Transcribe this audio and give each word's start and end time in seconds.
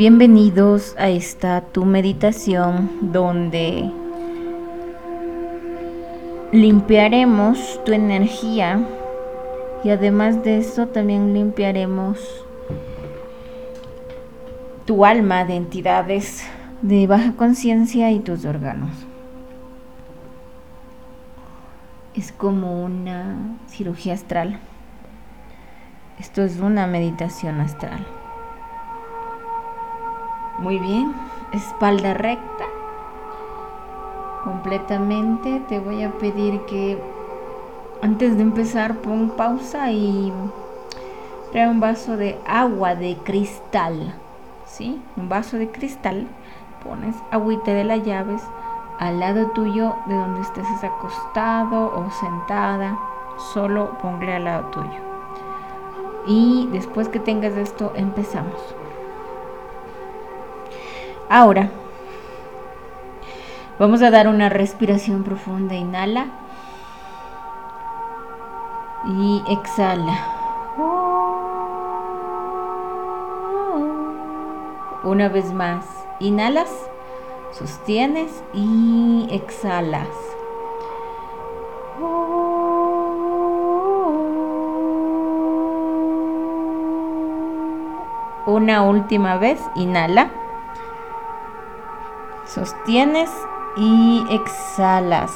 Bienvenidos 0.00 0.96
a 0.96 1.10
esta 1.10 1.60
tu 1.60 1.84
meditación 1.84 2.90
donde 3.12 3.92
limpiaremos 6.52 7.84
tu 7.84 7.92
energía 7.92 8.82
y 9.84 9.90
además 9.90 10.42
de 10.42 10.56
eso 10.56 10.86
también 10.86 11.34
limpiaremos 11.34 12.18
tu 14.86 15.04
alma 15.04 15.44
de 15.44 15.56
entidades 15.56 16.44
de 16.80 17.06
baja 17.06 17.34
conciencia 17.36 18.10
y 18.10 18.20
tus 18.20 18.46
órganos. 18.46 18.92
Es 22.14 22.32
como 22.32 22.82
una 22.82 23.58
cirugía 23.68 24.14
astral. 24.14 24.60
Esto 26.18 26.40
es 26.40 26.58
una 26.58 26.86
meditación 26.86 27.60
astral. 27.60 28.06
Muy 30.60 30.78
bien, 30.78 31.14
espalda 31.52 32.12
recta. 32.12 32.66
Completamente. 34.44 35.62
Te 35.68 35.80
voy 35.80 36.02
a 36.02 36.10
pedir 36.12 36.60
que 36.66 37.02
antes 38.02 38.36
de 38.36 38.42
empezar 38.42 38.96
pon 38.96 39.30
pausa 39.30 39.90
y 39.90 40.30
trae 41.50 41.66
un 41.66 41.80
vaso 41.80 42.18
de 42.18 42.38
agua 42.46 42.94
de 42.94 43.16
cristal. 43.24 44.14
¿Sí? 44.66 45.00
Un 45.16 45.30
vaso 45.30 45.56
de 45.56 45.70
cristal. 45.70 46.26
Pones 46.84 47.16
agüita 47.30 47.72
de 47.72 47.84
las 47.84 48.04
llaves 48.04 48.42
al 48.98 49.18
lado 49.18 49.46
tuyo 49.52 49.94
de 50.06 50.14
donde 50.14 50.42
estés 50.42 50.84
acostado 50.84 51.86
o 51.86 52.10
sentada. 52.10 52.98
Solo 53.54 53.96
ponle 54.02 54.34
al 54.34 54.44
lado 54.44 54.66
tuyo. 54.66 55.00
Y 56.26 56.68
después 56.70 57.08
que 57.08 57.18
tengas 57.18 57.54
esto, 57.54 57.92
empezamos. 57.96 58.74
Ahora, 61.32 61.70
vamos 63.78 64.02
a 64.02 64.10
dar 64.10 64.26
una 64.26 64.48
respiración 64.48 65.22
profunda. 65.22 65.76
Inhala. 65.76 66.26
Y 69.06 69.40
exhala. 69.48 70.26
Una 75.04 75.28
vez 75.28 75.52
más. 75.52 75.86
Inhalas, 76.18 76.68
sostienes 77.52 78.42
y 78.52 79.28
exhalas. 79.30 80.08
Una 88.46 88.82
última 88.82 89.36
vez. 89.36 89.60
Inhala. 89.76 90.39
Sostienes 92.54 93.30
y 93.76 94.26
exhalas. 94.28 95.30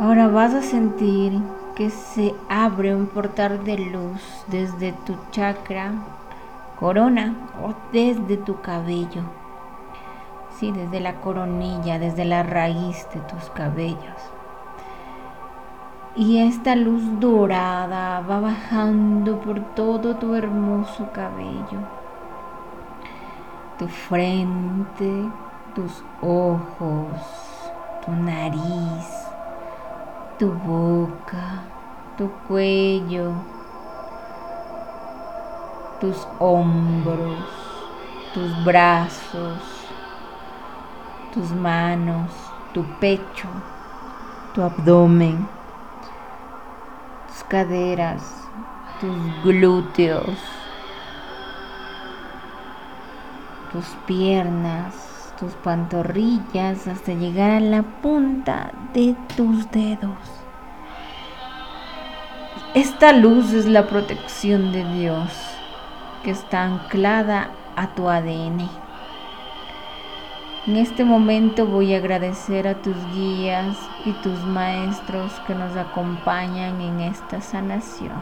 Ahora 0.00 0.26
vas 0.26 0.52
a 0.54 0.62
sentir 0.62 1.40
que 1.76 1.90
se 1.90 2.34
abre 2.48 2.96
un 2.96 3.06
portal 3.06 3.62
de 3.64 3.78
luz 3.78 4.20
desde 4.48 4.92
tu 4.92 5.14
chakra 5.30 5.92
corona 6.80 7.36
o 7.62 7.72
desde 7.92 8.36
tu 8.36 8.60
cabello. 8.60 9.22
Sí, 10.58 10.72
desde 10.72 10.98
la 10.98 11.20
coronilla, 11.20 12.00
desde 12.00 12.24
la 12.24 12.42
raíz 12.42 13.06
de 13.14 13.20
tus 13.20 13.48
cabellos. 13.50 14.35
Y 16.18 16.38
esta 16.38 16.74
luz 16.74 17.02
dorada 17.20 18.22
va 18.22 18.40
bajando 18.40 19.38
por 19.38 19.60
todo 19.74 20.16
tu 20.16 20.34
hermoso 20.34 21.12
cabello, 21.12 21.80
tu 23.78 23.86
frente, 23.86 25.28
tus 25.74 26.02
ojos, 26.22 27.20
tu 28.02 28.12
nariz, 28.12 29.28
tu 30.38 30.52
boca, 30.52 31.64
tu 32.16 32.30
cuello, 32.48 33.32
tus 36.00 36.26
hombros, 36.38 37.44
tus 38.32 38.64
brazos, 38.64 39.86
tus 41.34 41.50
manos, 41.50 42.32
tu 42.72 42.82
pecho, 43.00 43.48
tu 44.54 44.62
abdomen 44.62 45.55
caderas, 47.48 48.22
tus 49.00 49.42
glúteos, 49.44 50.38
tus 53.72 53.84
piernas, 54.06 55.32
tus 55.38 55.52
pantorrillas 55.54 56.86
hasta 56.86 57.12
llegar 57.12 57.50
a 57.50 57.60
la 57.60 57.82
punta 57.82 58.72
de 58.94 59.14
tus 59.36 59.70
dedos. 59.70 60.18
Esta 62.74 63.12
luz 63.12 63.52
es 63.52 63.66
la 63.66 63.86
protección 63.86 64.72
de 64.72 64.84
Dios 64.94 65.30
que 66.22 66.30
está 66.30 66.64
anclada 66.64 67.50
a 67.76 67.94
tu 67.94 68.08
ADN. 68.08 68.85
En 70.66 70.74
este 70.74 71.04
momento 71.04 71.64
voy 71.64 71.94
a 71.94 71.98
agradecer 71.98 72.66
a 72.66 72.82
tus 72.82 72.96
guías 73.14 73.78
y 74.04 74.10
tus 74.14 74.44
maestros 74.46 75.32
que 75.46 75.54
nos 75.54 75.76
acompañan 75.76 76.80
en 76.80 76.98
esta 76.98 77.40
sanación. 77.40 78.18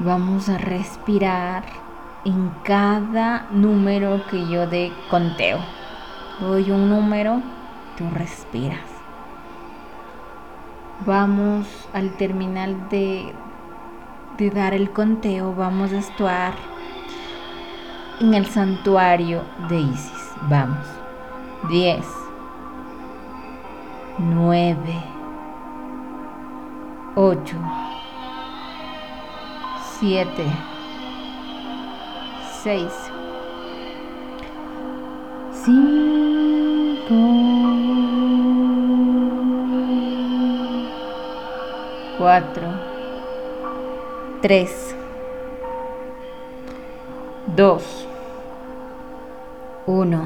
Vamos 0.00 0.50
a 0.50 0.58
respirar 0.58 1.64
en 2.26 2.50
cada 2.62 3.46
número 3.50 4.22
que 4.30 4.46
yo 4.48 4.66
dé 4.66 4.92
conteo. 5.08 5.60
Doy 6.40 6.70
un 6.70 6.90
número, 6.90 7.40
tú 7.96 8.04
respiras. 8.12 8.84
Vamos 11.06 11.88
al 11.94 12.10
terminal 12.18 12.90
de, 12.90 13.32
de 14.36 14.50
dar 14.50 14.74
el 14.74 14.90
conteo, 14.90 15.54
vamos 15.54 15.94
a 15.94 16.00
estar 16.00 16.52
en 18.20 18.34
el 18.34 18.46
santuario 18.46 19.42
de 19.68 19.80
Isis. 19.80 20.32
Vamos. 20.48 20.86
10, 21.68 22.04
9, 24.18 24.78
8, 27.16 27.56
7, 30.00 30.44
6, 32.62 32.92
5, 35.64 37.14
4, 42.18 42.62
3, 44.40 44.96
2, 47.56 48.07
uno. 49.88 50.22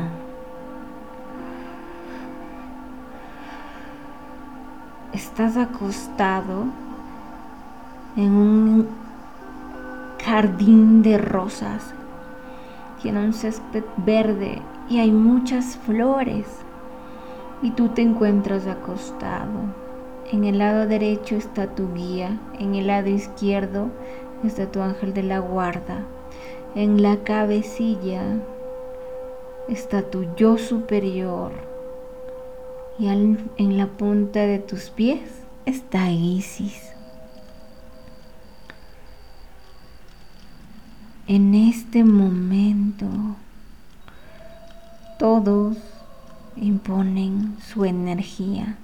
Estás 5.13 5.57
acostado 5.57 6.65
en 8.17 8.33
un 8.33 8.89
jardín 10.25 11.03
de 11.03 11.17
rosas. 11.17 11.95
Tiene 13.01 13.25
un 13.25 13.33
césped 13.33 13.85
verde 13.99 14.61
y 14.89 14.99
hay 14.99 15.13
muchas 15.13 15.77
flores. 15.77 16.47
Y 17.63 17.71
tú 17.71 17.91
te 17.91 18.03
encuentras 18.03 18.67
acostado. 18.67 19.61
En 20.33 20.43
el 20.43 20.59
lado 20.59 20.89
derecho 20.89 21.37
está 21.37 21.69
tu 21.69 21.95
guía, 21.95 22.41
en 22.59 22.75
el 22.75 22.89
lado 22.89 23.11
izquierdo 23.11 23.91
está 24.43 24.67
tu 24.67 24.81
ángel 24.83 25.15
de 25.15 25.23
la 25.23 25.39
guarda. 25.39 26.01
En 26.75 27.01
la 27.01 27.19
cabecilla 27.19 28.23
está 29.73 30.03
tu 30.03 30.27
yo 30.37 30.59
superior 30.59 31.53
y 32.99 33.09
en 33.09 33.79
la 33.79 33.87
punta 33.87 34.41
de 34.41 34.59
tus 34.59 34.91
pies 34.91 35.23
está 35.65 36.11
Isis. 36.11 36.91
En 41.27 41.55
este 41.55 42.05
momento 42.05 43.07
todos 45.19 45.79
imponen 46.57 47.57
su 47.63 47.87
energía 47.87 48.77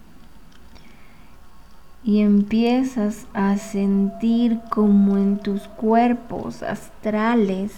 y 2.03 2.21
empiezas 2.23 3.27
a 3.35 3.59
sentir 3.59 4.61
como 4.71 5.19
en 5.19 5.39
tus 5.39 5.63
cuerpos 5.69 6.63
astrales 6.63 7.73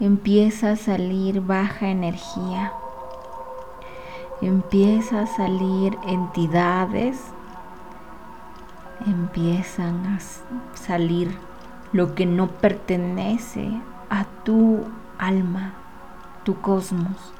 empieza 0.00 0.72
a 0.72 0.76
salir 0.76 1.40
baja 1.42 1.88
energía. 1.88 2.72
empieza 4.42 5.20
a 5.20 5.26
salir 5.26 5.98
entidades, 6.06 7.20
empiezan 9.06 10.06
a 10.06 10.18
salir 10.74 11.36
lo 11.92 12.14
que 12.14 12.24
no 12.24 12.48
pertenece 12.48 13.68
a 14.08 14.24
tu 14.44 14.86
alma, 15.18 15.74
tu 16.44 16.58
cosmos. 16.62 17.34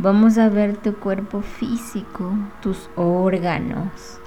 Vamos 0.00 0.38
a 0.38 0.48
ver 0.48 0.76
tu 0.76 0.94
cuerpo 0.94 1.42
físico, 1.42 2.32
tus 2.62 2.88
órganos. 2.96 4.20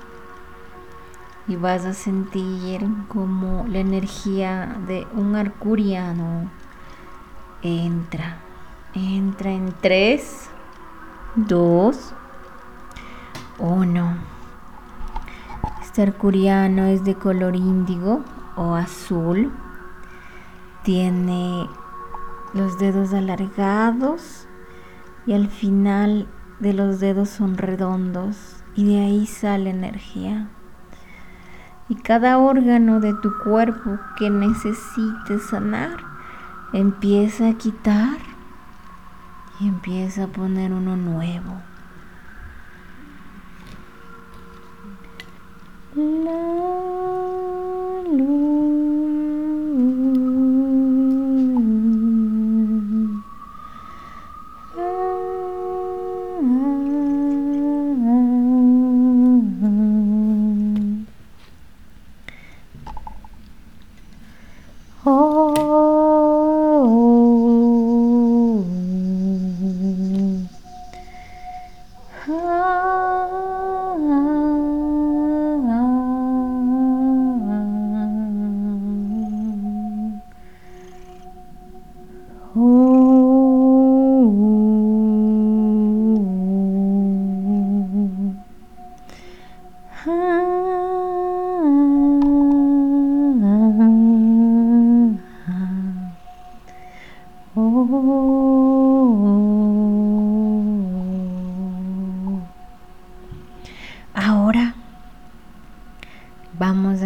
Y 1.51 1.57
vas 1.57 1.83
a 1.83 1.93
sentir 1.93 2.87
como 3.09 3.67
la 3.67 3.79
energía 3.79 4.77
de 4.87 5.05
un 5.13 5.35
arcuriano 5.35 6.49
entra. 7.61 8.37
Entra 8.93 9.51
en 9.51 9.73
3, 9.81 10.49
2, 11.35 12.13
1. 13.59 14.17
Este 15.81 16.03
arcuriano 16.03 16.85
es 16.85 17.03
de 17.03 17.15
color 17.15 17.57
índigo 17.57 18.23
o 18.55 18.75
azul. 18.75 19.51
Tiene 20.83 21.67
los 22.53 22.79
dedos 22.79 23.13
alargados 23.13 24.47
y 25.25 25.33
al 25.33 25.49
final 25.49 26.29
de 26.61 26.71
los 26.71 27.01
dedos 27.01 27.27
son 27.27 27.57
redondos 27.57 28.63
y 28.73 28.85
de 28.85 29.01
ahí 29.01 29.27
sale 29.27 29.71
energía. 29.71 30.47
Y 31.91 31.95
cada 31.95 32.37
órgano 32.37 33.01
de 33.01 33.13
tu 33.15 33.37
cuerpo 33.43 33.99
que 34.17 34.29
necesites 34.29 35.43
sanar 35.49 35.97
empieza 36.71 37.49
a 37.49 37.53
quitar 37.55 38.17
y 39.59 39.67
empieza 39.67 40.23
a 40.23 40.27
poner 40.27 40.71
uno 40.71 40.95
nuevo. 40.95 41.61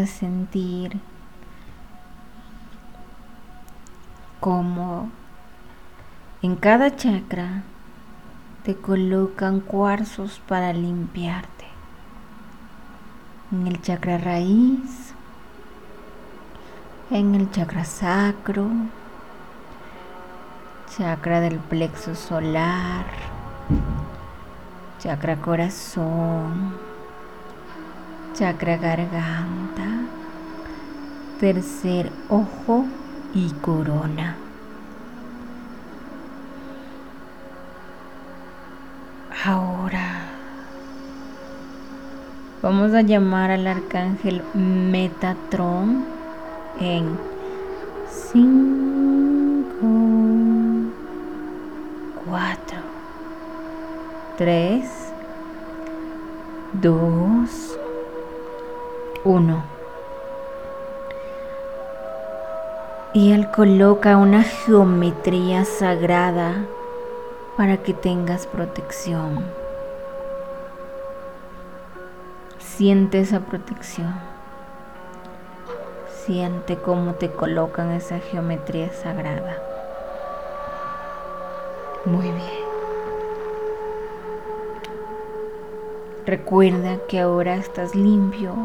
Sentir 0.07 0.99
como 4.39 5.09
en 6.41 6.55
cada 6.55 6.95
chakra 6.95 7.63
te 8.63 8.75
colocan 8.75 9.59
cuarzos 9.59 10.41
para 10.47 10.73
limpiarte. 10.73 11.65
En 13.51 13.67
el 13.67 13.81
chakra 13.81 14.17
raíz, 14.17 15.13
en 17.11 17.35
el 17.35 17.51
chakra 17.51 17.85
sacro, 17.85 18.67
chakra 20.95 21.41
del 21.41 21.59
plexo 21.59 22.15
solar, 22.15 23.05
chakra 24.99 25.35
corazón, 25.37 26.75
chakra 28.35 28.75
garganta, 28.75 29.87
tercer 31.39 32.11
ojo 32.27 32.85
y 33.33 33.49
corona. 33.61 34.35
Ahora 39.45 40.25
vamos 42.61 42.93
a 42.93 43.03
llamar 43.03 43.51
al 43.51 43.67
arcángel 43.67 44.41
Metatron 44.53 46.03
en 46.81 47.17
5, 48.33 48.51
4, 52.25 52.79
3, 54.37 54.89
2, 56.81 57.74
1. 59.25 59.63
Y 63.13 63.31
Él 63.31 63.49
coloca 63.49 64.17
una 64.17 64.43
geometría 64.43 65.65
sagrada 65.65 66.65
para 67.57 67.77
que 67.77 67.93
tengas 67.93 68.45
protección. 68.45 69.43
Siente 72.59 73.19
esa 73.19 73.39
protección. 73.39 74.13
Siente 76.25 76.77
cómo 76.77 77.13
te 77.15 77.31
colocan 77.31 77.91
esa 77.91 78.19
geometría 78.19 78.93
sagrada. 78.93 79.57
Muy 82.05 82.25
bien. 82.25 82.65
Recuerda 86.25 86.97
que 87.07 87.19
ahora 87.19 87.55
estás 87.55 87.95
limpio 87.95 88.55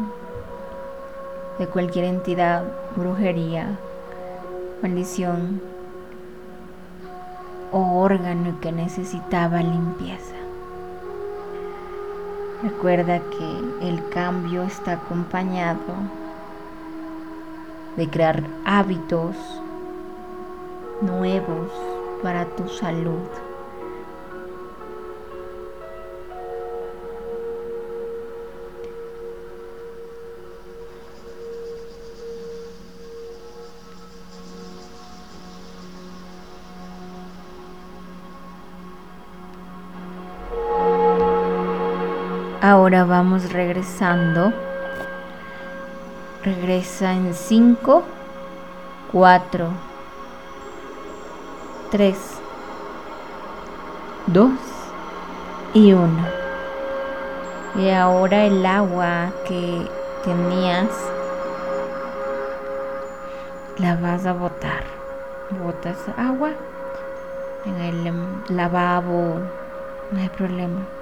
de 1.59 1.67
cualquier 1.67 2.05
entidad, 2.05 2.63
brujería, 2.95 3.77
maldición 4.81 5.61
o 7.71 8.01
órgano 8.01 8.59
que 8.61 8.71
necesitaba 8.71 9.61
limpieza. 9.61 10.35
Recuerda 12.63 13.19
que 13.19 13.87
el 13.87 14.07
cambio 14.09 14.63
está 14.63 14.93
acompañado 14.93 15.79
de 17.97 18.09
crear 18.09 18.43
hábitos 18.65 19.35
nuevos 21.01 21.71
para 22.21 22.45
tu 22.45 22.67
salud. 22.69 23.50
Ahora 42.63 43.05
vamos 43.05 43.51
regresando. 43.51 44.53
Regresa 46.43 47.11
en 47.11 47.33
5, 47.33 48.03
4, 49.11 49.67
3, 51.89 52.17
2 54.27 54.51
y 55.73 55.93
1. 55.93 56.07
Y 57.77 57.89
ahora 57.89 58.43
el 58.43 58.63
agua 58.63 59.31
que 59.47 59.87
tenías 60.23 60.87
la 63.79 63.95
vas 63.95 64.27
a 64.27 64.33
botar. 64.33 64.83
Botas 65.63 65.97
agua 66.15 66.51
en 67.65 67.81
el 67.81 68.55
lavabo, 68.55 69.39
no 70.11 70.19
hay 70.19 70.29
problema. 70.29 71.00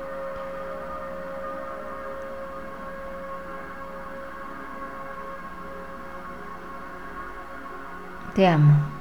Te 8.39 8.47
amo. 8.47 8.98